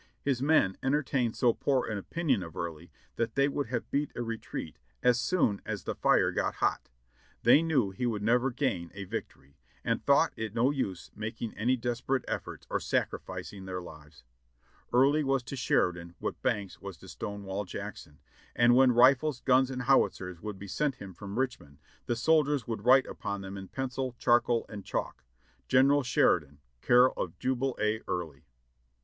His 0.23 0.41
men 0.41 0.79
entertained 0.81 1.35
so 1.35 1.53
poor 1.53 1.85
an 1.85 1.99
opinion 1.99 2.41
of 2.41 2.57
Early 2.57 2.89
that 3.17 3.35
they 3.35 3.47
would 3.47 3.67
have 3.67 3.91
beat 3.91 4.09
a 4.15 4.23
retreat 4.23 4.79
as 5.03 5.19
soon 5.19 5.61
as 5.63 5.83
the 5.83 5.93
fire 5.93 6.31
got 6.31 6.55
hot. 6.55 6.89
They 7.43 7.61
knew 7.61 7.91
he 7.91 8.07
would 8.07 8.23
never 8.23 8.49
gain 8.49 8.89
a 8.95 9.03
victory, 9.03 9.59
and 9.83 10.03
thought 10.03 10.33
it 10.35 10.55
no 10.55 10.71
use 10.71 11.11
making 11.13 11.55
any 11.55 11.77
desperate 11.77 12.25
ef 12.27 12.45
forts 12.45 12.65
or 12.67 12.79
sacrificing 12.79 13.65
their 13.65 13.79
lives. 13.79 14.23
Early 14.91 15.23
was 15.23 15.43
to 15.43 15.55
Sheridan 15.55 16.15
what 16.17 16.41
Banks 16.41 16.77
w 16.77 16.89
as 16.89 16.97
to 16.97 17.07
Stonewall 17.07 17.65
Jackson, 17.65 18.17
and 18.55 18.73
when 18.75 18.93
rifles, 18.93 19.41
guns 19.41 19.69
and 19.69 19.83
howitzers 19.83 20.41
would 20.41 20.57
be 20.57 20.67
sent 20.67 20.95
him 20.95 21.13
from 21.13 21.37
Richmond 21.37 21.77
the 22.07 22.15
soldiers 22.15 22.65
would 22.67 22.85
write 22.85 23.05
upon 23.05 23.41
them 23.41 23.55
in 23.55 23.67
pencil, 23.67 24.15
charcoal 24.17 24.65
and 24.67 24.83
chalk, 24.83 25.25
"General 25.67 26.01
Sheridan, 26.01 26.57
care 26.81 27.11
of 27.11 27.37
Jubal 27.37 27.77
A. 27.79 28.01
Early." 28.07 28.45